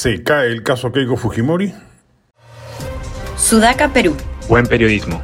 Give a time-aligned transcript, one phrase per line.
[0.00, 1.74] ¿Se cae el caso Keiko Fujimori?
[3.36, 4.16] Sudaca, Perú.
[4.48, 5.20] Buen periodismo.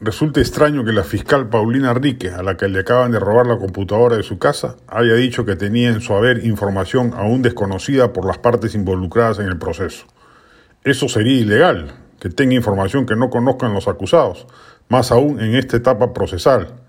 [0.00, 3.58] Resulta extraño que la fiscal Paulina Rique, a la que le acaban de robar la
[3.58, 8.24] computadora de su casa, haya dicho que tenía en su haber información aún desconocida por
[8.24, 10.06] las partes involucradas en el proceso.
[10.82, 14.46] Eso sería ilegal, que tenga información que no conozcan los acusados,
[14.88, 16.81] más aún en esta etapa procesal.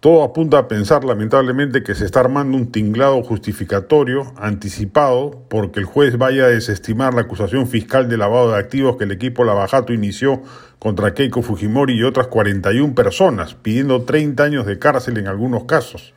[0.00, 5.84] Todo apunta a pensar lamentablemente que se está armando un tinglado justificatorio anticipado porque el
[5.84, 9.92] juez vaya a desestimar la acusación fiscal de lavado de activos que el equipo Lavajato
[9.92, 10.42] inició
[10.78, 16.14] contra Keiko Fujimori y otras 41 personas, pidiendo 30 años de cárcel en algunos casos.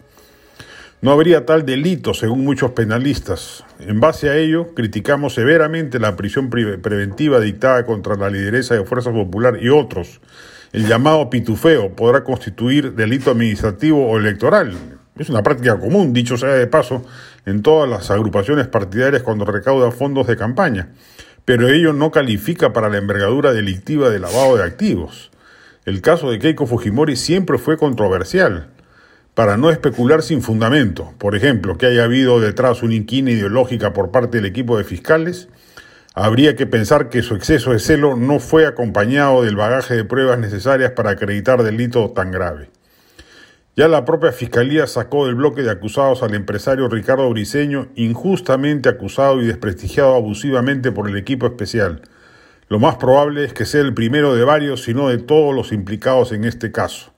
[1.02, 3.66] No habría tal delito, según muchos penalistas.
[3.81, 9.12] En base a ello, criticamos severamente la prisión preventiva dictada contra la lideresa de Fuerza
[9.12, 10.22] Popular y otros,
[10.73, 14.76] el llamado pitufeo podrá constituir delito administrativo o electoral.
[15.18, 17.06] Es una práctica común, dicho sea de paso,
[17.45, 20.89] en todas las agrupaciones partidarias cuando recauda fondos de campaña,
[21.45, 25.30] pero ello no califica para la envergadura delictiva de lavado de activos.
[25.86, 28.70] El caso de Keiko Fujimori siempre fue controversial,
[29.36, 34.09] para no especular sin fundamento, por ejemplo, que haya habido detrás una inquina ideológica por
[34.09, 35.50] parte del equipo de fiscales,
[36.16, 40.38] Habría que pensar que su exceso de celo no fue acompañado del bagaje de pruebas
[40.38, 42.70] necesarias para acreditar delito tan grave.
[43.75, 49.42] Ya la propia Fiscalía sacó del bloque de acusados al empresario Ricardo Briceño, injustamente acusado
[49.42, 52.03] y desprestigiado abusivamente por el equipo especial.
[52.67, 55.72] Lo más probable es que sea el primero de varios, si no de todos los
[55.72, 57.12] implicados en este caso.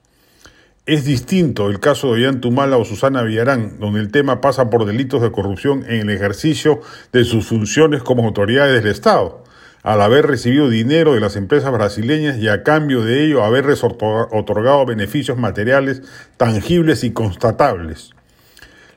[0.86, 5.20] Es distinto el caso de Ollantumala o Susana Villarán, donde el tema pasa por delitos
[5.20, 6.80] de corrupción en el ejercicio
[7.12, 9.42] de sus funciones como autoridades del Estado,
[9.82, 14.86] al haber recibido dinero de las empresas brasileñas y a cambio de ello haberles otorgado
[14.86, 16.02] beneficios materiales
[16.36, 18.12] tangibles y constatables.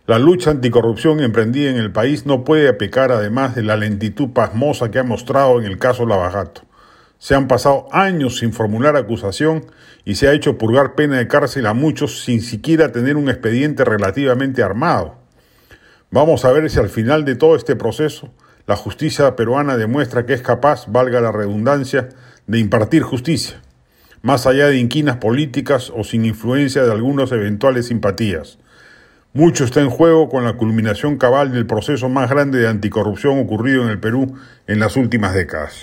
[0.06, 4.92] La lucha anticorrupción emprendida en el país no puede pecar además de la lentitud pasmosa
[4.92, 6.69] que ha mostrado en el caso Lavajato.
[7.20, 9.66] Se han pasado años sin formular acusación
[10.06, 13.84] y se ha hecho purgar pena de cárcel a muchos sin siquiera tener un expediente
[13.84, 15.16] relativamente armado.
[16.12, 18.34] Vamos a ver si al final de todo este proceso
[18.66, 22.08] la justicia peruana demuestra que es capaz, valga la redundancia,
[22.48, 23.62] de impartir justicia,
[24.22, 28.60] más allá de inquinas políticas o sin influencia de algunas eventuales simpatías.
[29.34, 33.84] Mucho está en juego con la culminación cabal del proceso más grande de anticorrupción ocurrido
[33.84, 34.36] en el Perú
[34.68, 35.82] en las últimas décadas.